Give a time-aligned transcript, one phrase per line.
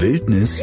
[0.00, 0.62] Wildnis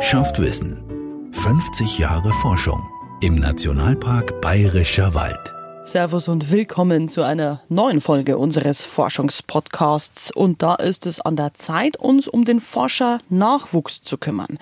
[0.00, 0.82] schafft Wissen.
[1.30, 2.82] 50 Jahre Forschung
[3.22, 5.59] im Nationalpark Bayerischer Wald.
[5.90, 10.30] Servus und willkommen zu einer neuen Folge unseres Forschungspodcasts.
[10.30, 14.60] Und da ist es an der Zeit, uns um den Forscher-Nachwuchs zu kümmern.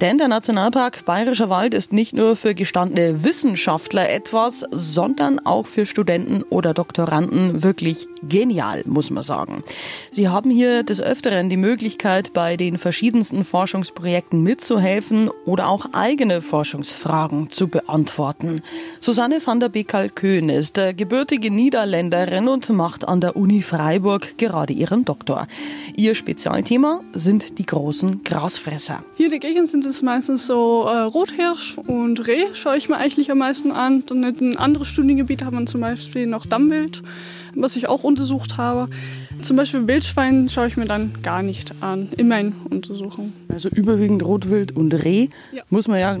[0.00, 5.84] Denn der Nationalpark Bayerischer Wald ist nicht nur für gestandene Wissenschaftler etwas, sondern auch für
[5.84, 9.64] Studenten oder Doktoranden wirklich genial, muss man sagen.
[10.12, 16.40] Sie haben hier des Öfteren die Möglichkeit, bei den verschiedensten Forschungsprojekten mitzuhelfen oder auch eigene
[16.40, 18.62] Forschungsfragen zu beantworten.
[19.00, 24.72] Susanne van der Bekal-Köhn ist ist gebürtige Niederländerin und macht an der Uni Freiburg gerade
[24.72, 25.46] ihren Doktor.
[25.96, 29.02] Ihr Spezialthema sind die großen Grasfresser.
[29.16, 32.98] Hier in der Gegend sind es meistens so äh, Rothirsch und Reh, schaue ich mir
[32.98, 34.04] eigentlich am meisten an.
[34.06, 37.02] Dann in anderen Studiengebieten hat man zum Beispiel noch Dammwild,
[37.54, 38.90] was ich auch untersucht habe.
[39.40, 43.32] Zum Beispiel Wildschwein schaue ich mir dann gar nicht an in meinen Untersuchungen.
[43.48, 45.62] Also überwiegend Rotwild und Reh ja.
[45.70, 46.18] muss man ja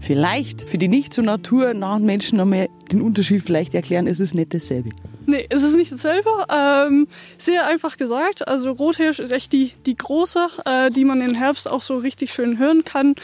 [0.00, 4.54] vielleicht für die nicht so naturnahen Menschen mehr den Unterschied vielleicht erklären, ist es nicht
[4.54, 4.90] dasselbe.
[5.26, 6.30] Nee, es ist nicht dasselbe.
[6.48, 7.06] Ähm,
[7.38, 8.46] sehr einfach gesagt.
[8.48, 12.32] Also Rothirsch ist echt die, die große, äh, die man im Herbst auch so richtig
[12.32, 13.14] schön hören kann.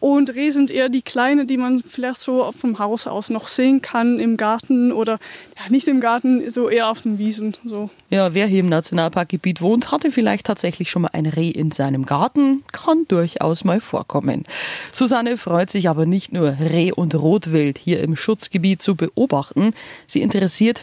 [0.00, 3.82] Und Reh sind eher die kleine, die man vielleicht so vom Haus aus noch sehen
[3.82, 5.18] kann im Garten oder
[5.56, 7.56] ja, nicht im Garten, so eher auf den Wiesen.
[7.64, 7.90] So.
[8.10, 12.06] Ja, wer hier im Nationalparkgebiet wohnt, hatte vielleicht tatsächlich schon mal ein Reh in seinem
[12.06, 12.62] Garten.
[12.72, 14.44] Kann durchaus mal vorkommen.
[14.92, 19.72] Susanne freut sich aber nicht nur Reh und Rotwild hier im Schutzgebiet zu beobachten.
[20.06, 20.78] Sie interessiert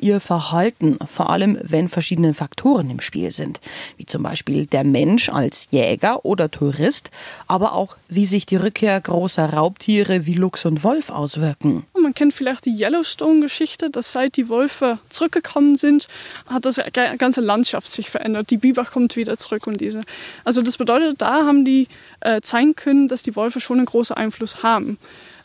[0.00, 3.60] ihr Verhalten, vor allem wenn verschiedene Faktoren im Spiel sind,
[3.96, 7.10] wie zum Beispiel der Mensch als Jäger oder Tourist,
[7.46, 11.84] aber auch wie sich die Rückkehr großer Raubtiere wie Luchs und Wolf auswirken.
[12.00, 16.08] Man kennt vielleicht die Yellowstone-Geschichte, dass seit die Wölfe zurückgekommen sind,
[16.46, 16.80] hat das
[17.18, 18.50] ganze Landschaft sich verändert.
[18.50, 20.00] Die Biber kommt wieder zurück und diese.
[20.44, 21.88] Also das bedeutet, da haben die
[22.20, 24.98] äh, zeigen können, dass die Wölfe schon einen großen Einfluss haben.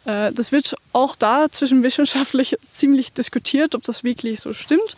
[0.06, 4.96] Äh, das wird auch da zwischen wissenschaftlich ziemlich diskutiert, ob das wirklich so stimmt.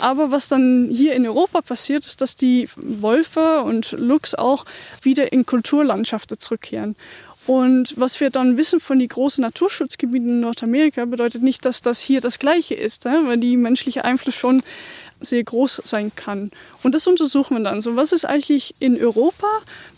[0.00, 4.64] Aber was dann hier in Europa passiert, ist, dass die Wölfe und Luchs auch
[5.02, 6.96] wieder in Kulturlandschaften zurückkehren.
[7.46, 11.98] Und was wir dann wissen von den großen Naturschutzgebieten in Nordamerika, bedeutet nicht, dass das
[11.98, 14.62] hier das Gleiche ist, weil die menschliche Einfluss schon
[15.20, 16.50] sehr groß sein kann.
[16.82, 17.80] Und das untersuchen wir dann.
[17.80, 19.46] So, was ist eigentlich in Europa?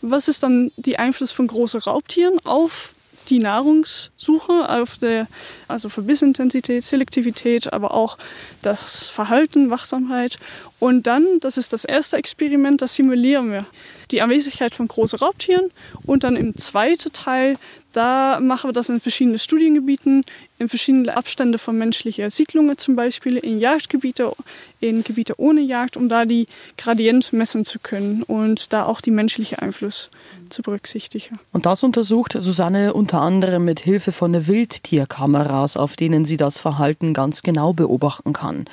[0.00, 2.94] Was ist dann der Einfluss von großen Raubtieren auf
[3.30, 5.26] die Nahrungssuche, auf der,
[5.68, 8.18] also Verbissintensität, Selektivität, aber auch
[8.62, 10.38] das Verhalten, Wachsamkeit.
[10.78, 13.64] Und dann, das ist das erste Experiment, das simulieren wir.
[14.10, 15.70] Die Anwesenheit von großen Raubtieren.
[16.04, 17.56] Und dann im zweiten Teil,
[17.92, 20.24] da machen wir das in verschiedenen Studiengebieten,
[20.58, 24.32] in verschiedenen Abständen von menschlichen Siedlungen zum Beispiel, in Jagdgebiete,
[24.80, 26.46] in Gebiete ohne Jagd, um da die
[26.76, 30.10] Gradient messen zu können und da auch die menschliche Einfluss
[30.50, 31.38] zu berücksichtigen.
[31.52, 37.14] Und das untersucht Susanne unter anderem mit Hilfe von Wildtierkameras, auf denen sie das Verhalten
[37.14, 38.66] ganz genau beobachten kann.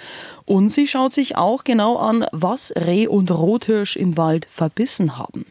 [0.46, 5.46] Und sie schaut sich auch genau an, was Reh und Rothirsch im Wald verbissen haben.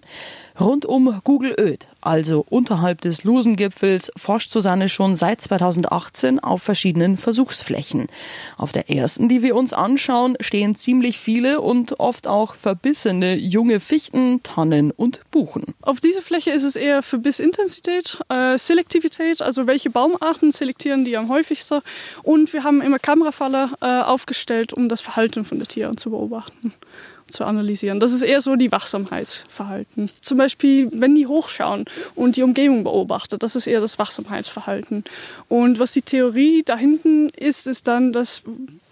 [0.59, 7.19] Rund um Google Öd, also unterhalb des Lusengipfels, forscht Susanne schon seit 2018 auf verschiedenen
[7.19, 8.07] Versuchsflächen.
[8.57, 13.81] Auf der ersten, die wir uns anschauen, stehen ziemlich viele und oft auch verbissene junge
[13.81, 15.75] Fichten, Tannen und Buchen.
[15.83, 21.29] Auf dieser Fläche ist es eher Verbissintensität, äh, Selektivität, also welche Baumarten selektieren die am
[21.29, 21.81] häufigsten.
[22.23, 26.73] Und wir haben immer Kamerafalle äh, aufgestellt, um das Verhalten von den Tieren zu beobachten
[27.29, 28.01] zu analysieren.
[28.01, 30.11] Das ist eher so die Wachsamkeitsverhalten.
[30.21, 35.05] Zum Beispiel, wenn die hochschauen und die Umgebung beobachten, das ist eher das Wachsamkeitsverhalten.
[35.49, 38.43] Und was die Theorie da hinten ist, ist dann, dass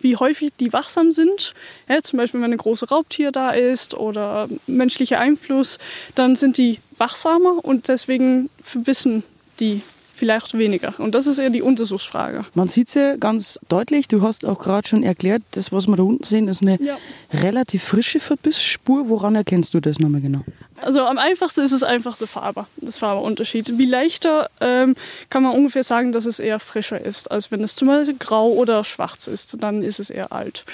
[0.00, 1.54] wie häufig die wachsam sind.
[1.88, 5.78] Ja, zum Beispiel, wenn ein großes Raubtier da ist oder menschlicher Einfluss,
[6.14, 9.22] dann sind die wachsamer und deswegen verbissen
[9.60, 9.80] die
[10.24, 10.94] vielleicht weniger.
[10.96, 12.46] Und das ist eher die Untersuchsfrage.
[12.54, 15.96] Man sieht es ja ganz deutlich, du hast auch gerade schon erklärt, das, was wir
[15.96, 16.96] da unten sehen, ist eine ja.
[17.30, 19.10] relativ frische Verbissspur.
[19.10, 20.40] Woran erkennst du das nochmal genau?
[20.80, 23.76] Also am einfachsten ist es einfach die Farbe, das Farbeunterschied.
[23.76, 24.96] Wie leichter ähm,
[25.28, 28.48] kann man ungefähr sagen, dass es eher frischer ist, als wenn es zum Beispiel grau
[28.48, 29.58] oder schwarz ist.
[29.60, 30.64] Dann ist es eher alt.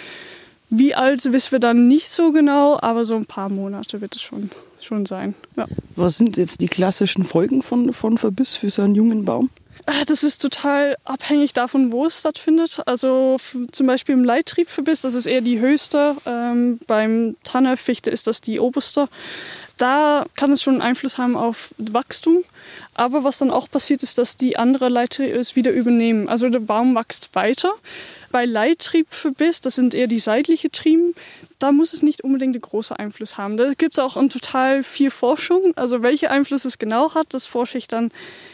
[0.69, 4.23] Wie alt wissen wir dann nicht so genau, aber so ein paar Monate wird es
[4.23, 4.51] schon,
[4.85, 5.35] schon sein.
[5.57, 5.67] Ja.
[5.97, 9.51] Was sind jetzt die klassischen Folgen von, von Verbiss für so einen jungen Baum?
[9.87, 12.81] Ah, das ist total abhängig davon, wo es stattfindet.
[12.87, 13.39] Also
[13.73, 16.17] zum Beispiel im Leittriebverbiss, das ist eher die höchste.
[16.27, 19.09] Ähm, beim Tannerfichte ist das die oberste.
[19.79, 22.45] Da kann es schon Einfluss haben auf Wachstum.
[22.95, 26.29] Aber was dann auch passiert, ist, dass die andere Leiter es wieder übernehmen.
[26.29, 27.73] Also der Baum wächst weiter
[28.31, 31.15] Bei Leittriebverbiss, das sind eher die seitliche Trieben,
[31.61, 33.57] da muss es nicht unbedingt einen großen Einfluss haben.
[33.57, 35.73] Da gibt es auch total viel Forschung.
[35.77, 38.11] Also welche Einfluss es genau hat, das forsche ich dann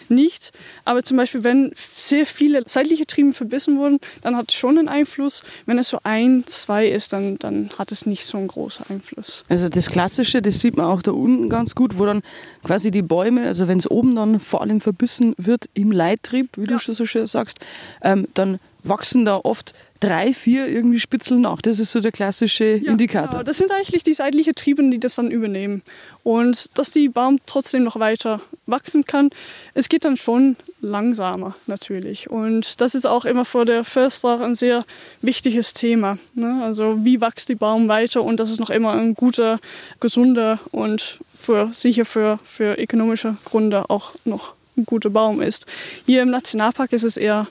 [0.08, 0.52] nicht.
[0.84, 4.88] Aber zum Beispiel, wenn sehr viele seitliche Trieben verbissen wurden, dann hat es schon einen
[4.88, 5.42] Einfluss.
[5.66, 9.44] Wenn es so ein, zwei ist, dann, dann hat es nicht so einen großen Einfluss.
[9.48, 12.22] Also das Klassische, das sieht man auch da unten ganz gut, wo dann
[12.64, 16.62] quasi die Bäume, also wenn es oben dann vor allem verbissen wird im Leittrieb, wie
[16.62, 16.66] ja.
[16.66, 17.58] du schon so schön sagst,
[18.02, 18.58] ähm, dann
[18.88, 21.62] wachsen da oft drei, vier irgendwie Spitzel nach.
[21.62, 23.30] Das ist so der klassische ja, Indikator.
[23.30, 23.42] Genau.
[23.42, 25.82] Das sind eigentlich die seitlichen Triebe, die das dann übernehmen.
[26.22, 29.30] Und dass die Baum trotzdem noch weiter wachsen kann,
[29.74, 32.30] es geht dann schon langsamer natürlich.
[32.30, 34.84] Und das ist auch immer für der Förster ein sehr
[35.22, 36.18] wichtiges Thema.
[36.34, 36.62] Ne?
[36.62, 39.60] Also wie wächst die Baum weiter und dass es noch immer ein guter,
[40.00, 45.66] gesunder und für, sicher für, für ökonomische Gründe auch noch ein guter Baum ist.
[46.04, 47.48] Hier im Nationalpark ist es eher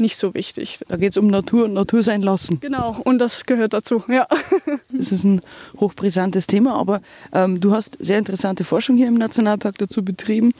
[0.00, 0.80] nicht so wichtig.
[0.88, 2.60] Da geht es um Natur und Natur sein lassen.
[2.60, 4.26] Genau, und das gehört dazu, ja.
[4.92, 5.40] Das ist ein
[5.78, 7.00] hochbrisantes Thema, aber
[7.32, 10.52] ähm, du hast sehr interessante Forschung hier im Nationalpark dazu betrieben.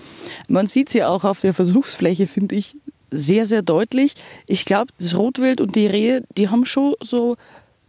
[0.49, 2.77] Man sieht sie auch auf der Versuchsfläche, finde ich,
[3.11, 4.15] sehr, sehr deutlich.
[4.47, 7.37] Ich glaube, das Rotwild und die Rehe, die haben schon so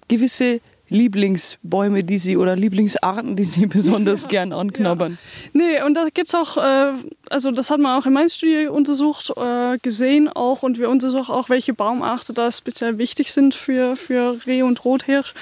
[0.08, 0.60] gewisse
[0.92, 5.18] Lieblingsbäume, die sie oder Lieblingsarten, die sie besonders gern anknabbern.
[5.54, 5.62] Ja.
[5.64, 6.92] Nee, und da gibt es auch, äh,
[7.30, 11.34] also das hat man auch in meiner Studie untersucht, äh, gesehen auch und wir untersuchen
[11.34, 15.34] auch, welche Baumarten da speziell wichtig sind für, für Reh und Rothirsch.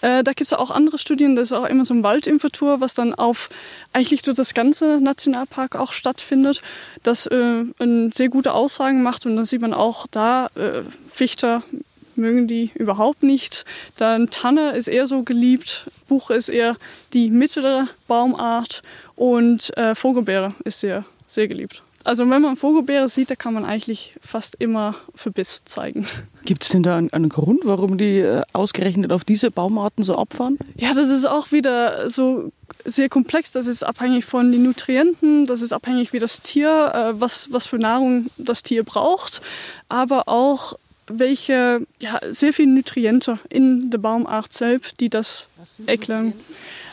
[0.00, 2.94] Äh, da gibt es auch andere Studien, das ist auch immer so ein Waldinventur, was
[2.94, 3.50] dann auf
[3.92, 6.62] eigentlich durch das ganze Nationalpark auch stattfindet,
[7.02, 11.62] das äh, eine sehr gute Aussagen macht und dann sieht man auch da äh, Fichte,
[12.16, 13.64] mögen die überhaupt nicht.
[13.96, 16.76] Dann Tanne ist eher so geliebt, Buche ist eher
[17.12, 18.82] die mittlere Baumart
[19.16, 21.82] und äh, Vogelbeere ist sehr, sehr geliebt.
[22.04, 26.06] Also wenn man Vogelbeere sieht, da kann man eigentlich fast immer Verbiss zeigen.
[26.44, 30.16] Gibt es denn da einen, einen, Grund, warum die äh, ausgerechnet auf diese Baumarten so
[30.16, 30.58] abfahren?
[30.76, 32.52] Ja, das ist auch wieder so
[32.84, 33.52] sehr komplex.
[33.52, 37.66] Das ist abhängig von den Nutrienten, das ist abhängig wie das Tier, äh, was, was
[37.66, 39.40] für Nahrung das Tier braucht,
[39.88, 40.74] aber auch
[41.06, 45.48] welche ja, sehr viele Nutriente in der Baumart selbst, die das
[45.86, 46.32] erklären.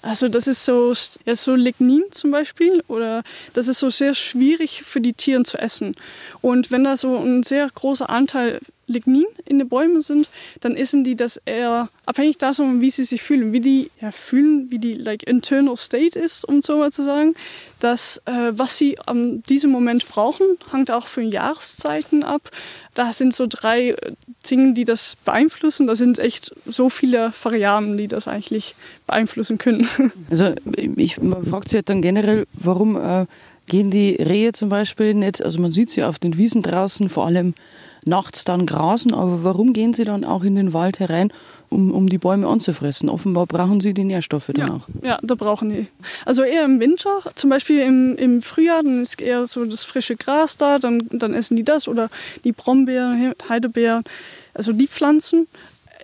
[0.01, 0.93] Also das ist so,
[1.25, 5.59] ja, so Lignin zum Beispiel oder das ist so sehr schwierig für die Tiere zu
[5.59, 5.95] essen.
[6.41, 8.59] Und wenn da so ein sehr großer Anteil
[8.91, 10.27] Lignin in den Bäumen sind,
[10.59, 14.69] dann essen die das eher abhängig davon, wie sie sich fühlen, wie die ja, fühlen,
[14.69, 17.35] wie die like internal state ist, um so mal zu sagen.
[17.79, 22.51] Das, äh, was sie an diesem Moment brauchen, hängt auch von Jahreszeiten ab.
[22.93, 24.11] Da sind so drei äh,
[24.49, 25.87] Dinge, die das beeinflussen.
[25.87, 28.75] Da sind echt so viele Variablen, die das eigentlich
[29.07, 29.87] beeinflussen können.
[30.29, 30.53] Also
[30.95, 33.25] ich, man fragt sich halt dann generell, warum äh,
[33.67, 37.25] gehen die Rehe zum Beispiel nicht, also man sieht sie auf den Wiesen draußen, vor
[37.25, 37.53] allem
[38.05, 41.31] nachts dann grasen, aber warum gehen sie dann auch in den Wald herein,
[41.69, 43.09] um, um die Bäume anzufressen?
[43.09, 44.87] Offenbar brauchen sie die Nährstoffe dann ja, auch.
[45.03, 45.87] Ja, da brauchen die.
[46.25, 50.15] Also eher im Winter, zum Beispiel im, im Frühjahr, dann ist eher so das frische
[50.15, 52.09] Gras da, dann, dann essen die das oder
[52.43, 54.03] die Brombeeren, Heidebeeren,
[54.53, 55.47] also die Pflanzen.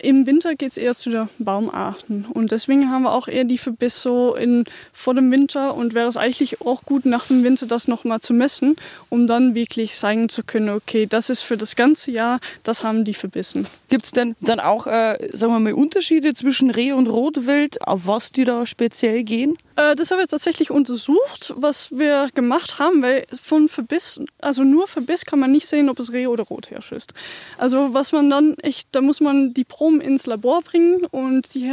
[0.02, 3.58] Im Winter geht es eher zu den Baumarten und deswegen haben wir auch eher die
[3.58, 7.66] Verbiss so in, vor dem Winter und wäre es eigentlich auch gut nach dem Winter
[7.66, 8.76] das nochmal zu messen,
[9.08, 13.04] um dann wirklich zeigen zu können, okay, das ist für das ganze Jahr, das haben
[13.04, 13.66] die verbissen.
[13.88, 18.06] Gibt es denn dann auch, äh, sagen wir mal, Unterschiede zwischen Reh und Rotwild, auf
[18.06, 19.56] was die da speziell gehen?
[19.78, 24.88] Äh, das haben wir tatsächlich untersucht, was wir gemacht haben, weil von Verbiss, also nur
[24.88, 27.14] Verbiss kann man nicht sehen, ob es Reh oder Rothirsch ist.
[27.56, 31.72] Also was man dann echt, da muss man die Proben ins Labor bringen und die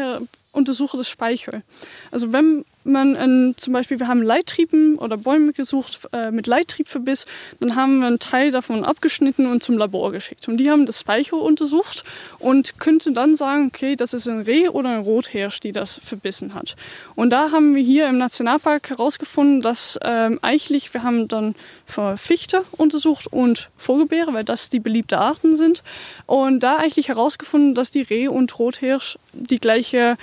[0.52, 1.64] untersuchen das Speichel.
[2.12, 7.26] Also wenn man ein, zum Beispiel, wir haben Leittrieben oder Bäume gesucht äh, mit Leittriebverbiss,
[7.60, 10.48] dann haben wir einen Teil davon abgeschnitten und zum Labor geschickt.
[10.48, 12.04] Und die haben das Speichel untersucht
[12.40, 16.54] und könnten dann sagen, okay, das ist ein Reh oder ein Rothirsch, die das verbissen
[16.54, 16.76] hat.
[17.16, 22.18] Und da haben wir hier im Nationalpark herausgefunden, dass ähm, eigentlich, wir haben dann für
[22.18, 25.84] Fichte untersucht und Vogelbeere, weil das die beliebte Arten sind.
[26.26, 30.18] Und da eigentlich herausgefunden, dass die Reh und Rothirsch die gleiche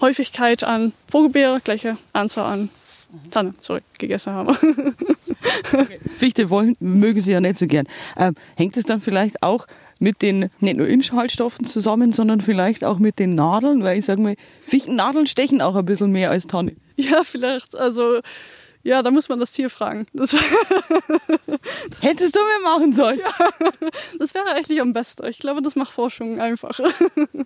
[0.00, 2.68] Häufigkeit an Vogelbeere, gleiche Anzahl an
[3.30, 4.56] Tanne, sorry, gegessen haben.
[6.18, 7.86] Fichte wollen, mögen sie ja nicht so gern.
[8.16, 9.66] Ähm, hängt es dann vielleicht auch
[9.98, 13.82] mit den nicht nur Inhaltsstoffen zusammen, sondern vielleicht auch mit den Nadeln?
[13.82, 16.74] Weil ich sage mal, Fichtennadeln stechen auch ein bisschen mehr als Tanne.
[16.96, 17.76] Ja, vielleicht.
[17.76, 18.20] Also
[18.86, 20.06] Ja, da muss man das Tier fragen.
[20.12, 20.32] Das
[22.00, 23.18] Hättest du mir machen sollen.
[23.18, 23.68] Ja,
[24.20, 25.26] das wäre eigentlich am besten.
[25.26, 26.88] Ich glaube, das macht Forschung einfacher.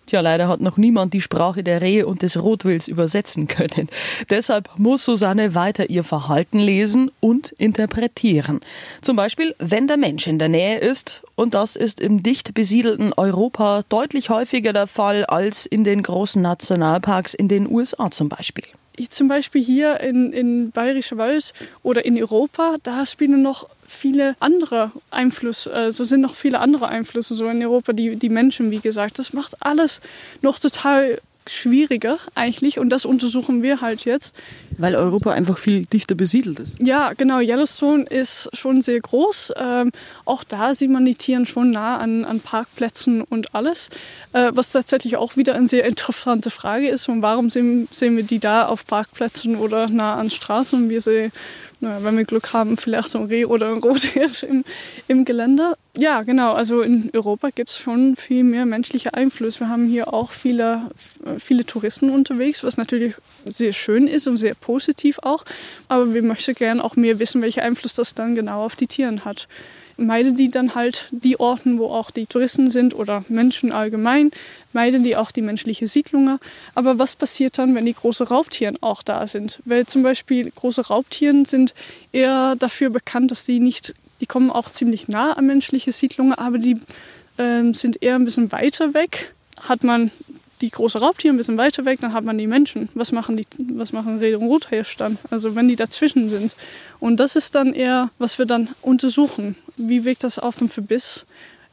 [0.05, 3.89] Tja, leider hat noch niemand die Sprache der Rehe und des Rotwilds übersetzen können.
[4.29, 8.61] Deshalb muss Susanne weiter ihr Verhalten lesen und interpretieren.
[9.01, 13.15] Zum Beispiel, wenn der Mensch in der Nähe ist, und das ist im dicht besiedelten
[13.15, 18.65] Europa deutlich häufiger der Fall als in den großen Nationalparks in den USA zum Beispiel
[19.09, 21.53] zum Beispiel hier in, in Bayerischer Wald
[21.83, 26.89] oder in Europa, da spielen noch viele andere Einflüsse, äh, so sind noch viele andere
[26.89, 29.19] Einflüsse so in Europa, die, die Menschen, wie gesagt.
[29.19, 30.01] Das macht alles
[30.43, 34.35] noch total schwieriger eigentlich und das untersuchen wir halt jetzt.
[34.79, 36.77] Weil Europa einfach viel dichter besiedelt ist.
[36.81, 37.41] Ja, genau.
[37.41, 39.53] Yellowstone ist schon sehr groß.
[39.57, 39.91] Ähm,
[40.25, 43.91] auch da sieht man die Tiere schon nah an, an Parkplätzen und alles.
[44.33, 47.09] Äh, was tatsächlich auch wieder eine sehr interessante Frage ist.
[47.09, 50.89] Und warum sehen, sehen wir die da auf Parkplätzen oder nah an Straßen?
[50.89, 51.33] Wir sehen
[51.81, 54.65] naja, wenn wir Glück haben, vielleicht so ein Reh oder ein Rothirsch im,
[55.09, 55.77] im Gelände.
[55.97, 56.53] Ja, genau.
[56.53, 59.61] Also in Europa gibt es schon viel mehr menschlicher Einfluss.
[59.61, 60.91] Wir haben hier auch viele,
[61.39, 63.15] viele Touristen unterwegs, was natürlich
[63.47, 65.45] sehr schön ist und sehr positiv auch.
[65.89, 69.25] Aber wir möchten gerne auch mehr wissen, welchen Einfluss das dann genau auf die Tiere
[69.25, 69.49] hat
[70.07, 74.31] meiden die dann halt die Orten, wo auch die Touristen sind oder Menschen allgemein,
[74.73, 76.39] meiden die auch die menschliche Siedlungen.
[76.75, 79.61] Aber was passiert dann, wenn die großen Raubtiere auch da sind?
[79.65, 81.75] Weil zum Beispiel große Raubtiere sind
[82.13, 86.59] eher dafür bekannt, dass sie nicht, die kommen auch ziemlich nah an menschliche Siedlungen, aber
[86.59, 86.81] die
[87.37, 89.35] äh, sind eher ein bisschen weiter weg.
[89.61, 90.11] Hat man
[90.61, 92.89] die große Raubtiere ein bisschen weiter weg, dann hat man die Menschen.
[92.95, 95.19] Was machen die, was machen Reh und Rothirsch dann?
[95.31, 96.55] Also wenn die dazwischen sind.
[96.99, 99.57] Und das ist dann eher, was wir dann untersuchen.
[99.77, 101.27] Wie wirkt das auf den Verbiss?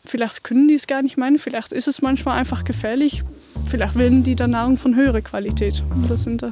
[0.06, 3.24] Vielleicht können die es gar nicht meinen, vielleicht ist es manchmal einfach gefährlich,
[3.68, 5.84] vielleicht willen die dann Nahrung von höherer Qualität.
[5.90, 6.46] Und das sind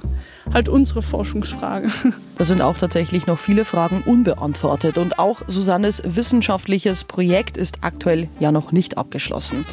[0.53, 1.91] halt unsere Forschungsfragen.
[2.37, 8.27] Da sind auch tatsächlich noch viele Fragen unbeantwortet und auch Susannes wissenschaftliches Projekt ist aktuell
[8.41, 9.65] ja noch nicht abgeschlossen.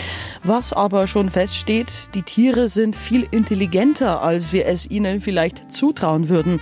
[0.44, 6.28] Was aber schon feststeht, die Tiere sind viel intelligenter, als wir es ihnen vielleicht zutrauen
[6.28, 6.60] würden.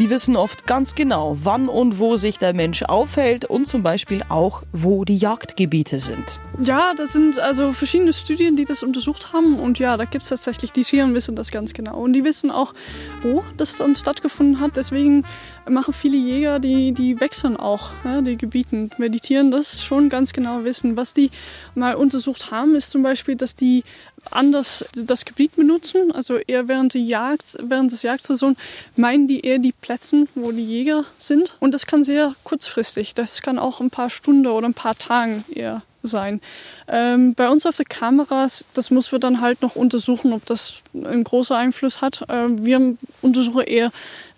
[0.00, 4.22] Die wissen oft ganz genau, wann und wo sich der Mensch aufhält und zum Beispiel
[4.30, 6.24] auch, wo die Jagdgebiete sind.
[6.58, 9.60] Ja, das sind also verschiedene Studien, die das untersucht haben.
[9.60, 11.98] Und ja, da gibt es tatsächlich, die Tiere wissen das ganz genau.
[11.98, 12.72] Und die wissen auch,
[13.20, 14.78] wo das dann stattgefunden hat.
[14.78, 15.26] Deswegen
[15.68, 18.90] machen viele Jäger, die, die wechseln auch ja, die Gebieten.
[18.98, 20.96] Meditieren das schon ganz genau wissen.
[20.96, 21.30] Was die
[21.74, 23.84] mal untersucht haben, ist zum Beispiel, dass die
[24.30, 26.12] anders das Gebiet benutzen.
[26.12, 28.56] Also eher während der Jagd, während des Jagdsaison
[28.96, 31.56] meinen die eher die Plätze, wo die Jäger sind.
[31.60, 33.14] Und das kann sehr kurzfristig.
[33.14, 36.40] Das kann auch ein paar Stunden oder ein paar Tagen eher sein.
[36.88, 40.82] Ähm, bei uns auf den Kameras, das müssen wir dann halt noch untersuchen, ob das
[40.94, 42.24] einen großen Einfluss hat.
[42.28, 43.92] Ähm, wir untersuchen eher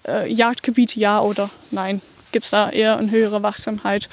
[0.06, 2.00] äh, Jagdgebiet ja oder nein.
[2.32, 4.08] Gibt es da eher eine höhere Wachsamkeit?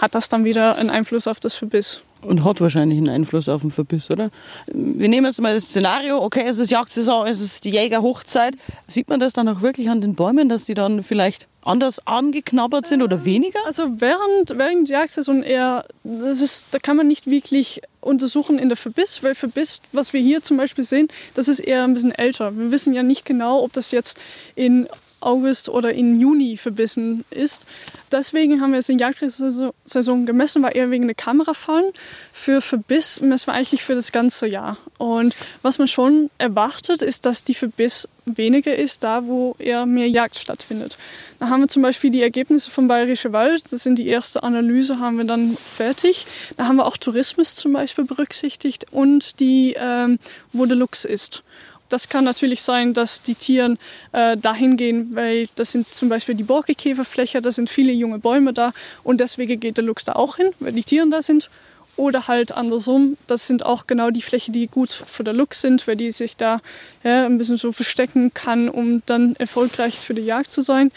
[0.00, 2.02] Hat das dann wieder einen Einfluss auf das Verbiss?
[2.22, 4.30] Und hat wahrscheinlich einen Einfluss auf den Verbiss, oder?
[4.72, 8.54] Wir nehmen jetzt mal das Szenario, okay, es ist Jagdsaison, es ist die Jägerhochzeit.
[8.86, 12.86] Sieht man das dann auch wirklich an den Bäumen, dass die dann vielleicht anders angeknabbert
[12.86, 13.58] sind oder weniger?
[13.66, 18.68] Also während, während der Jagdsaison eher, das ist, da kann man nicht wirklich untersuchen in
[18.68, 22.12] der Verbiss, weil Verbiss, was wir hier zum Beispiel sehen, das ist eher ein bisschen
[22.12, 22.56] älter.
[22.56, 24.16] Wir wissen ja nicht genau, ob das jetzt
[24.54, 24.88] in
[25.22, 27.66] August oder in Juni verbissen ist.
[28.10, 31.92] Deswegen haben wir es in Jagdsaison gemessen, war eher wegen der Kamerafallen.
[32.32, 34.76] Für Verbiss messen wir eigentlich für das ganze Jahr.
[34.98, 40.08] Und was man schon erwartet, ist, dass die Verbiss weniger ist, da wo eher mehr
[40.08, 40.96] Jagd stattfindet.
[41.38, 45.00] Da haben wir zum Beispiel die Ergebnisse vom Bayerischen Wald, das sind die erste Analyse,
[45.00, 46.26] haben wir dann fertig.
[46.56, 50.18] Da haben wir auch Tourismus zum Beispiel berücksichtigt und die, ähm,
[50.52, 51.42] wo der Luchs ist.
[51.92, 53.76] Das kann natürlich sein, dass die Tiere
[54.12, 58.54] äh, dahin gehen, weil das sind zum Beispiel die Borkekäferfläche, da sind viele junge Bäume
[58.54, 58.72] da
[59.04, 61.50] und deswegen geht der Luchs da auch hin, weil die Tiere da sind.
[61.96, 65.86] Oder halt andersrum, das sind auch genau die Flächen, die gut für den Luchs sind,
[65.86, 66.62] weil die sich da
[67.04, 70.90] ja, ein bisschen so verstecken kann, um dann erfolgreich für die Jagd zu sein.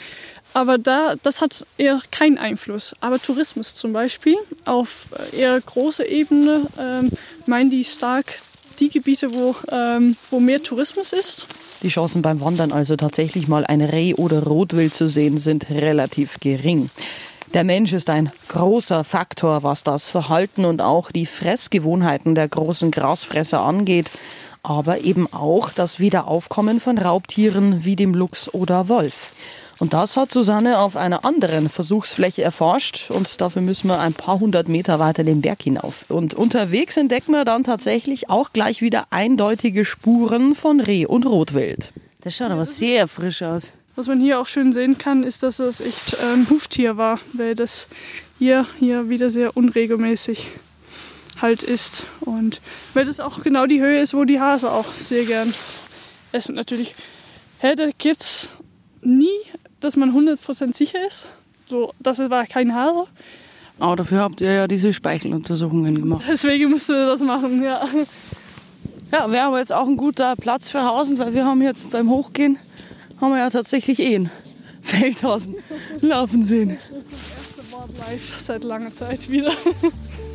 [0.53, 2.93] Aber da, das hat eher keinen Einfluss.
[3.01, 7.11] Aber Tourismus zum Beispiel auf eher großer Ebene ähm,
[7.45, 8.35] meinen die stark
[8.79, 11.47] die Gebiete, wo, ähm, wo mehr Tourismus ist.
[11.81, 16.39] Die Chancen beim Wandern also tatsächlich mal ein Reh oder Rotwild zu sehen, sind relativ
[16.39, 16.89] gering.
[17.53, 22.91] Der Mensch ist ein großer Faktor, was das Verhalten und auch die Fressgewohnheiten der großen
[22.91, 24.11] Grasfresser angeht,
[24.63, 29.31] aber eben auch das Wiederaufkommen von Raubtieren wie dem Luchs oder Wolf.
[29.79, 34.39] Und das hat Susanne auf einer anderen Versuchsfläche erforscht und dafür müssen wir ein paar
[34.39, 36.05] hundert Meter weiter den Berg hinauf.
[36.07, 41.91] Und unterwegs entdecken wir dann tatsächlich auch gleich wieder eindeutige Spuren von Reh und Rotwild.
[42.21, 43.71] Das schaut aber sehr frisch aus.
[43.95, 47.55] Was man hier auch schön sehen kann, ist, dass das echt ein Huftier war, weil
[47.55, 47.87] das
[48.39, 50.47] hier, hier wieder sehr unregelmäßig
[51.41, 52.05] halt ist.
[52.21, 52.61] Und
[52.93, 55.53] weil das auch genau die Höhe ist, wo die Hase auch sehr gern
[56.31, 56.55] essen.
[56.55, 56.95] Natürlich,
[57.59, 58.49] hey, da gibt es
[59.01, 59.37] nie,
[59.85, 61.27] dass man 100% sicher ist.
[61.67, 63.05] So, das war kein Hase.
[63.79, 66.25] Aber dafür habt ihr ja diese Speicheluntersuchungen gemacht.
[66.27, 67.87] Deswegen musst du das machen, ja.
[69.11, 72.09] Ja, wäre aber jetzt auch ein guter Platz für Hasen, weil wir haben jetzt beim
[72.09, 72.57] Hochgehen,
[73.21, 74.31] haben wir ja tatsächlich eh einen
[74.81, 75.55] Feldhasen
[76.01, 76.77] laufen sehen.
[77.75, 79.51] Wildlife seit langer Zeit wieder.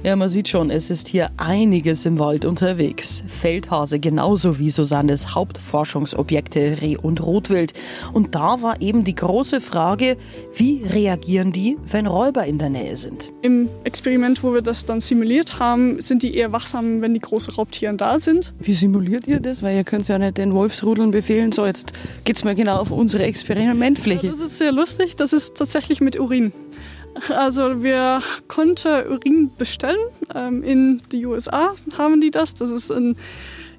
[0.02, 3.22] Ja, man sieht schon, es ist hier einiges im Wald unterwegs.
[3.28, 7.74] Feldhase genauso wie Susannes Hauptforschungsobjekte Reh und Rotwild.
[8.14, 10.16] Und da war eben die große Frage,
[10.54, 13.30] wie reagieren die, wenn Räuber in der Nähe sind?
[13.42, 17.52] Im Experiment, wo wir das dann simuliert haben, sind die eher wachsam, wenn die großen
[17.52, 18.54] Raubtiere da sind.
[18.58, 19.62] Wie simuliert ihr das?
[19.62, 21.92] Weil ihr könnt ja nicht den Wolfsrudeln befehlen, so jetzt
[22.24, 24.28] geht's mal genau auf unsere Experimentfläche.
[24.28, 26.54] Ja, das ist sehr lustig, das ist tatsächlich mit Urin.
[27.28, 29.98] Also wir konnten Urin bestellen.
[30.34, 32.54] Ähm, in die USA haben die das.
[32.54, 33.16] Das ist ein,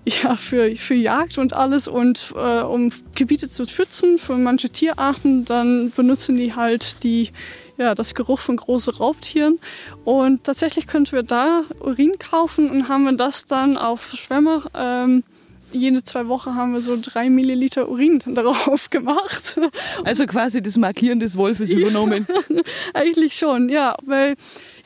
[0.05, 1.88] ja, für, für Jagd und alles.
[1.88, 7.29] Und äh, um Gebiete zu schützen für manche Tierarten, dann benutzen die halt die,
[7.77, 9.60] ja, das Geruch von großen Raubtieren.
[10.03, 15.24] Und tatsächlich könnten wir da Urin kaufen und haben wir das dann auf Schwämme ähm,
[15.72, 19.60] jede zwei Wochen haben wir so drei Milliliter Urin darauf gemacht.
[20.04, 22.28] Also quasi das Markieren des Wolfes übernommen.
[22.50, 22.62] Ja,
[22.94, 24.36] eigentlich schon, ja, weil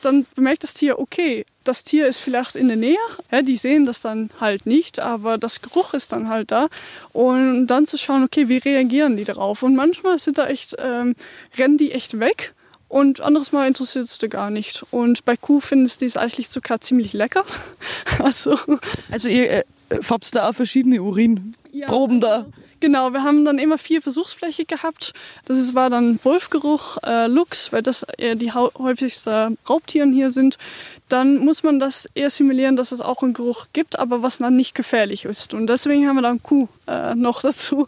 [0.02, 2.98] dann bemerkt das Tier, okay, das Tier ist vielleicht in der Nähe,
[3.30, 6.68] ja, die sehen das dann halt nicht, aber das Geruch ist dann halt da.
[7.12, 9.62] Und dann zu schauen, okay, wie reagieren die darauf?
[9.62, 11.14] Und manchmal sind da echt, ähm,
[11.56, 12.54] rennen die echt weg.
[12.88, 14.84] Und anderes Mal interessiert es dir gar nicht.
[14.92, 17.44] Und bei Kuh findest du es eigentlich sogar ziemlich lecker.
[18.18, 18.58] Also,
[19.10, 22.46] also ihr äh, habt da auch verschiedene Urinproben ja, da.
[22.80, 25.14] Genau, wir haben dann immer vier Versuchsfläche gehabt.
[25.46, 30.58] Das ist, war dann Wolfgeruch, äh, Luchs, weil das eher die häufigsten Raubtieren hier sind.
[31.08, 34.56] Dann muss man das eher simulieren, dass es auch einen Geruch gibt, aber was dann
[34.56, 35.54] nicht gefährlich ist.
[35.54, 37.86] Und deswegen haben wir dann Kuh äh, noch dazu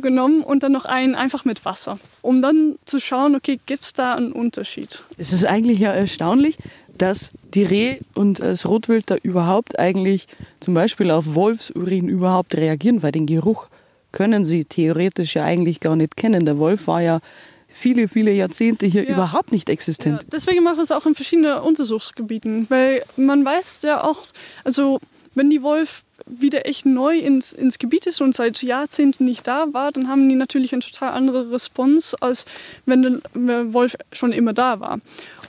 [0.00, 3.92] genommen und dann noch einen einfach mit Wasser, um dann zu schauen, okay, gibt es
[3.94, 5.02] da einen Unterschied?
[5.16, 6.58] Es ist eigentlich ja erstaunlich,
[6.98, 10.26] dass die Reh und das Rotwild da überhaupt eigentlich
[10.60, 13.68] zum Beispiel auf Wolfsurin überhaupt reagieren, weil den Geruch
[14.12, 16.44] können sie theoretisch ja eigentlich gar nicht kennen.
[16.44, 17.20] Der Wolf war ja
[17.68, 19.14] viele, viele Jahrzehnte hier ja.
[19.14, 20.22] überhaupt nicht existent.
[20.22, 24.22] Ja, deswegen machen wir es auch in verschiedenen Untersuchungsgebieten, weil man weiß ja auch,
[24.64, 25.00] also
[25.34, 29.72] wenn die Wolf wieder echt neu ins, ins Gebiet ist und seit Jahrzehnten nicht da
[29.72, 32.44] war, dann haben die natürlich eine total andere Response, als
[32.86, 35.00] wenn der Wolf schon immer da war.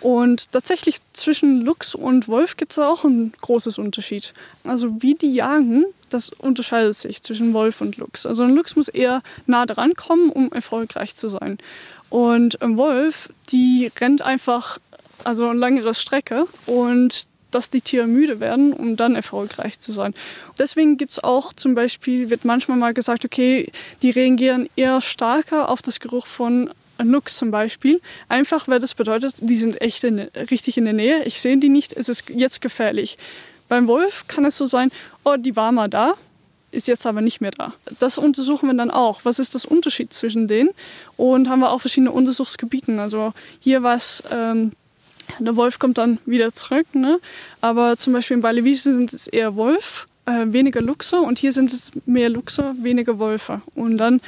[0.02, 4.34] Und tatsächlich zwischen Luchs und Wolf gibt es auch einen großes Unterschied.
[4.66, 8.26] Also wie die jagen, das unterscheidet sich zwischen Wolf und Luchs.
[8.26, 11.58] Also ein Luchs muss eher nah dran kommen, um erfolgreich zu sein.
[12.10, 14.80] Und ein Wolf, die rennt einfach
[15.24, 20.14] also eine längere Strecke und dass die Tiere müde werden, um dann erfolgreich zu sein.
[20.58, 25.70] Deswegen gibt es auch zum Beispiel, wird manchmal mal gesagt, okay, die reagieren eher stärker
[25.70, 30.20] auf das Geruch von Luchs zum Beispiel, einfach weil das bedeutet, die sind echt in,
[30.20, 33.18] richtig in der Nähe, ich sehe die nicht, es ist jetzt gefährlich.
[33.68, 34.92] Beim Wolf kann es so sein,
[35.24, 36.14] oh, die war mal da,
[36.74, 37.74] ist jetzt aber nicht mehr da.
[38.00, 39.22] Das untersuchen wir dann auch.
[39.26, 40.72] Was ist das Unterschied zwischen denen?
[41.18, 43.00] Und haben wir auch verschiedene Untersuchsgebieten.
[43.00, 44.72] Also hier war es ähm,
[45.40, 46.88] der Wolf kommt dann wieder zurück.
[46.94, 47.20] Ne?
[47.62, 51.72] Aber zum Beispiel in Balewiese sind es eher Wolf, äh, weniger Luchse und hier sind
[51.74, 53.62] es mehr Luchse, weniger Wölfe.
[53.76, 54.22] Und dann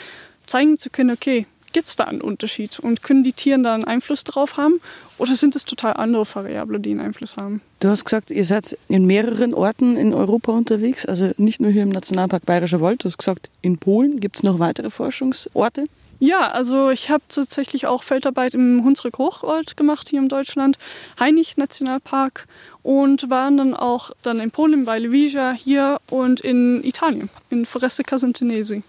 [0.46, 3.84] zeigen zu können, okay, gibt es da einen Unterschied und können die Tiere da einen
[3.84, 4.80] Einfluss drauf haben
[5.18, 7.62] oder sind es total andere Variablen, die einen Einfluss haben?
[7.82, 11.84] Du hast gesagt, ihr seid in mehreren Orten in Europa unterwegs, also nicht nur hier
[11.84, 15.88] im Nationalpark Bayerischer Wald, du hast gesagt, in Polen gibt es noch weitere Forschungsorte.
[16.20, 20.78] Ja, also ich habe tatsächlich auch Feldarbeit im Hunsrück Hochwald gemacht hier in Deutschland,
[21.20, 22.48] Heinig Nationalpark
[22.84, 28.04] und waren dann auch dann in Polen bei Levija hier und in Italien, in Foreste
[28.04, 28.84] Casentinesi.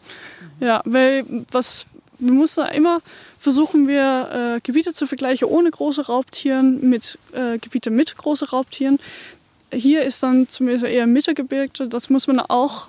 [0.61, 1.87] Ja, weil was
[2.19, 3.01] wir müssen immer
[3.39, 8.99] versuchen wir äh, Gebiete zu vergleichen ohne große Raubtieren mit äh, Gebiete mit großen Raubtieren.
[9.73, 12.89] Hier ist dann zumindest eher Mittelgebirge, das muss man auch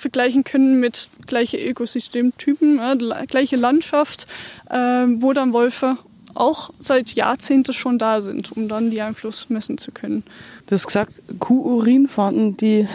[0.00, 2.94] vergleichen können mit gleichen Ökosystemtypen, ja,
[3.26, 4.26] gleiche Landschaft,
[4.68, 5.98] äh, wo dann Wölfe
[6.34, 10.24] auch seit Jahrzehnten schon da sind, um dann die Einfluss messen zu können.
[10.70, 12.86] Du hast gesagt, Kuhurin fanden die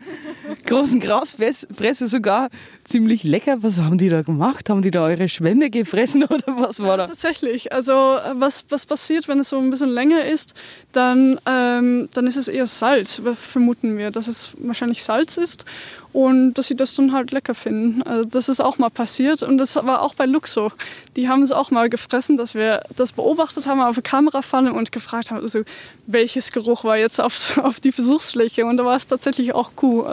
[0.64, 2.48] großen Grasfresse sogar
[2.84, 3.62] ziemlich lecker.
[3.62, 4.70] Was haben die da gemacht?
[4.70, 7.06] Haben die da eure Schwämme gefressen oder was war da?
[7.06, 7.74] Tatsächlich.
[7.74, 10.54] Also was, was passiert, wenn es so ein bisschen länger ist,
[10.92, 15.66] dann, ähm, dann ist es eher Salz, vermuten wir, dass es wahrscheinlich Salz ist
[16.12, 18.02] und dass sie das dann halt lecker finden.
[18.02, 20.72] Also das ist auch mal passiert und das war auch bei Luxo.
[21.16, 24.90] Die haben es auch mal gefressen, dass wir das beobachtet haben auf der Kamerafalle und
[24.90, 25.62] gefragt haben, also
[26.06, 30.04] welches Geruch war jetzt auf, auf die Versuchsfläche und da war es tatsächlich auch Kuh.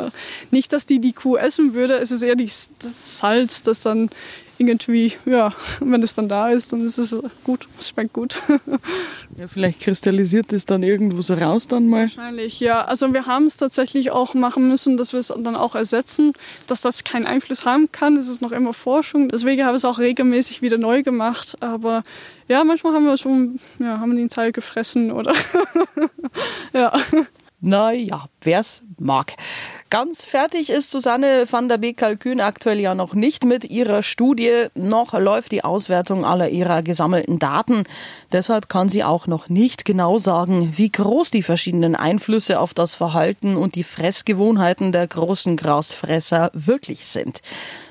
[0.49, 4.09] Nicht, dass die die Kuh essen würde, es ist eher die, das Salz, das dann
[4.59, 8.41] irgendwie, ja, wenn es dann da ist, dann ist es gut, es schmeckt gut.
[9.37, 12.03] Ja, vielleicht kristallisiert es dann irgendwo so raus dann mal.
[12.03, 12.83] Wahrscheinlich, ja.
[12.85, 16.33] Also wir haben es tatsächlich auch machen müssen, dass wir es dann auch ersetzen,
[16.65, 18.17] dass das keinen Einfluss haben kann.
[18.17, 19.29] Es ist noch immer Forschung.
[19.29, 21.55] Deswegen habe ich es auch regelmäßig wieder neu gemacht.
[21.59, 22.03] Aber
[22.47, 25.33] ja, manchmal haben wir schon, ja, haben wir den Teil gefressen oder
[26.73, 26.93] ja.
[27.59, 29.33] Naja, wer es mag.
[29.89, 34.65] Ganz fertig ist Susanne van der Beek Kalkün aktuell ja noch nicht mit ihrer Studie.
[34.75, 37.85] Noch läuft die Auswertung aller ihrer gesammelten Daten.
[38.33, 42.95] Deshalb kann sie auch noch nicht genau sagen, wie groß die verschiedenen Einflüsse auf das
[42.95, 47.41] Verhalten und die Fressgewohnheiten der großen Grasfresser wirklich sind.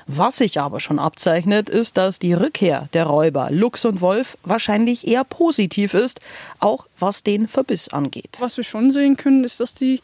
[0.05, 5.07] Was sich aber schon abzeichnet, ist, dass die Rückkehr der Räuber Luchs und Wolf wahrscheinlich
[5.07, 6.21] eher positiv ist,
[6.59, 8.37] auch was den Verbiss angeht.
[8.39, 9.99] Was wir schon sehen können, ist, dass die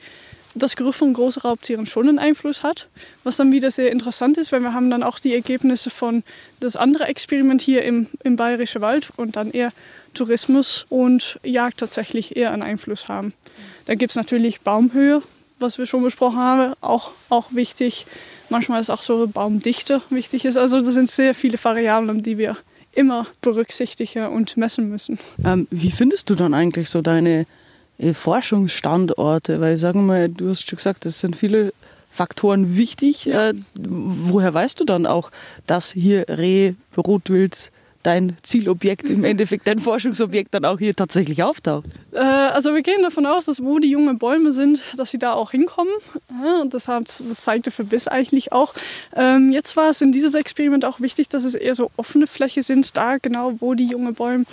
[0.56, 2.88] das Geruch von großen Raubtieren schon einen Einfluss hat,
[3.24, 6.24] was dann wieder sehr interessant ist, weil wir haben dann auch die Ergebnisse von
[6.60, 9.72] das andere Experiment hier im, im Bayerischen Wald und dann eher
[10.14, 13.34] Tourismus und Jagd tatsächlich eher einen Einfluss haben.
[13.86, 15.24] Da gibt es natürlich Baumhöhe,
[15.60, 18.06] was wir schon besprochen haben, auch, auch wichtig.
[18.50, 20.46] Manchmal ist auch so Baumdichte wichtig.
[20.46, 20.58] Ist.
[20.58, 22.58] Also das sind sehr viele Variablen, die wir
[22.92, 25.18] immer berücksichtigen und messen müssen.
[25.44, 27.48] Ähm, wie findest du dann eigentlich so deine
[28.12, 29.62] Forschungsstandorte?
[29.62, 31.74] Weil sagen wir mal, du hast schon gesagt, es sind viele
[32.10, 33.28] Faktoren wichtig.
[33.28, 35.32] Äh, woher weißt du dann auch,
[35.66, 37.72] dass hier Reh, Rotwild,
[38.04, 41.86] dein Zielobjekt, im Endeffekt dein Forschungsobjekt dann auch hier tatsächlich auftaucht?
[42.12, 45.34] Äh, also wir gehen davon aus, dass wo die jungen Bäume sind, dass sie da
[45.34, 45.94] auch hinkommen.
[46.44, 48.74] Ja, und das, hat, das zeigte Verbiss eigentlich auch.
[49.16, 52.62] Ähm, jetzt war es in diesem Experiment auch wichtig, dass es eher so offene Fläche
[52.62, 54.46] sind, da genau wo die jungen Bäume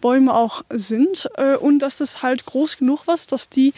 [0.00, 3.74] Bäume auch sind äh, und dass es halt groß genug war, dass die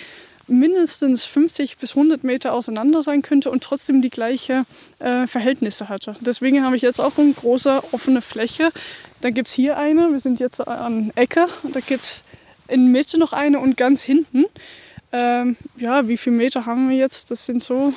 [0.51, 4.65] mindestens 50 bis 100 Meter auseinander sein könnte und trotzdem die gleiche
[4.99, 6.17] äh, Verhältnisse hatte.
[6.21, 8.71] Deswegen habe ich jetzt auch eine große offene Fläche.
[9.21, 12.25] Da gibt es hier eine, wir sind jetzt an Ecke, da gibt es
[12.69, 14.45] in Mitte noch eine und ganz hinten.
[15.12, 17.33] Ähm, ja, wie viele Meter haben wir jetzt?
[17.33, 17.92] Das sind so.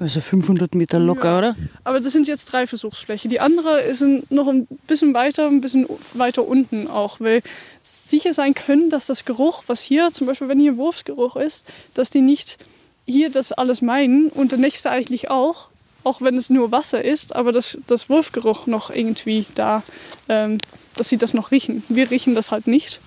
[0.00, 1.38] Also 500 Meter locker, ja.
[1.38, 1.56] oder?
[1.84, 3.30] Aber das sind jetzt drei Versuchsflächen.
[3.30, 7.42] Die andere ist noch ein bisschen weiter, ein bisschen weiter unten auch, weil
[7.80, 12.10] sicher sein können, dass das Geruch, was hier, zum Beispiel wenn hier Wurfsgeruch ist, dass
[12.10, 12.58] die nicht
[13.06, 15.68] hier das alles meinen und der nächste eigentlich auch,
[16.02, 19.82] auch wenn es nur Wasser ist, aber dass das Wurfgeruch noch irgendwie da,
[20.28, 20.58] ähm,
[20.96, 21.84] dass sie das noch riechen.
[21.88, 23.00] Wir riechen das halt nicht,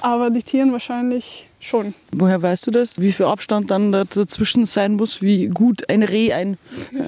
[0.00, 1.94] aber die Tieren wahrscheinlich schon.
[2.12, 3.00] Woher weißt du das?
[3.00, 6.56] Wie viel Abstand dann dazwischen sein muss, wie gut ein Reh ein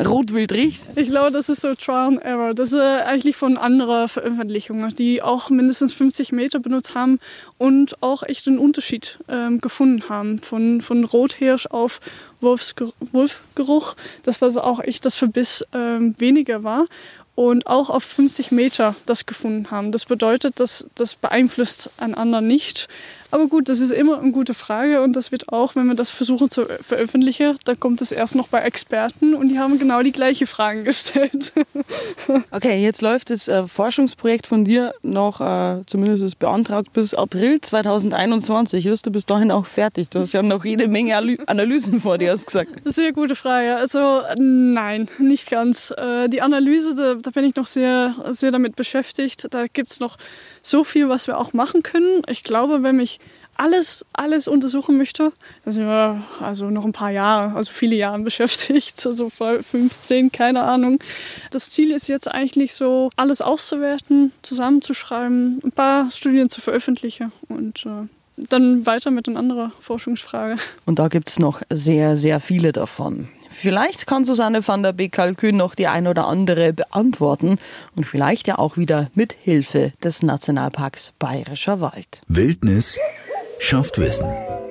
[0.05, 0.83] Rotwild riecht?
[0.96, 2.55] Ich glaube, das ist so Trial and Error.
[2.55, 7.18] Das ist eigentlich von anderer Veröffentlichungen, die auch mindestens 50 Meter benutzt haben
[7.59, 10.38] und auch echt einen Unterschied ähm, gefunden haben.
[10.38, 12.00] Von, von Rothirsch auf
[12.40, 16.87] Wolfsger Wolfgeruch, dass das auch echt das Verbiss ähm, weniger war
[17.40, 19.92] und auch auf 50 Meter das gefunden haben.
[19.92, 22.87] Das bedeutet, dass das beeinflusst einen anderen nicht.
[23.31, 26.11] Aber gut, das ist immer eine gute Frage und das wird auch, wenn wir das
[26.11, 30.12] versuchen zu veröffentlichen, da kommt es erst noch bei Experten und die haben genau die
[30.12, 31.53] gleiche Fragen gestellt.
[32.51, 37.61] Okay, jetzt läuft das äh, Forschungsprojekt von dir noch, äh, zumindest ist beantragt, bis April
[37.61, 38.85] 2021.
[38.85, 40.11] Wirst du bis dahin auch fertig?
[40.11, 41.16] Du hast ja noch jede Menge
[41.47, 42.71] Analysen vor dir, hast gesagt.
[42.85, 43.77] Sehr gute Frage.
[43.77, 45.93] Also nein, nicht ganz.
[45.97, 49.47] Äh, die Analyse, da, da bin ich noch sehr, sehr damit beschäftigt.
[49.51, 50.16] Da gibt es noch
[50.62, 52.23] so viel, was wir auch machen können.
[52.29, 53.20] Ich glaube, wenn ich
[53.61, 55.33] alles, alles untersuchen möchte,
[55.64, 60.62] da sind wir also noch ein paar Jahre, also viele Jahre beschäftigt, also 15, keine
[60.62, 60.99] Ahnung.
[61.51, 67.85] Das Ziel ist jetzt eigentlich so, alles auszuwerten, zusammenzuschreiben, ein paar Studien zu veröffentlichen und
[67.85, 68.09] äh,
[68.49, 70.57] dann weiter mit einer anderen Forschungsfrage.
[70.87, 73.29] Und da gibt es noch sehr, sehr viele davon.
[73.62, 77.59] Vielleicht kann Susanne van der Beek Kalkün noch die ein oder andere beantworten
[77.94, 82.23] und vielleicht ja auch wieder mit Hilfe des Nationalparks Bayerischer Wald.
[82.27, 82.99] Wildnis
[83.59, 84.31] schafft Wissen.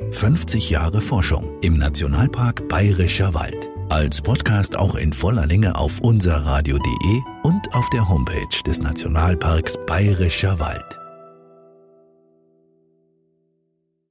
[0.09, 3.69] 50 Jahre Forschung im Nationalpark Bayerischer Wald.
[3.89, 10.59] Als Podcast auch in voller Länge auf unserradio.de und auf der Homepage des Nationalparks Bayerischer
[10.59, 10.99] Wald.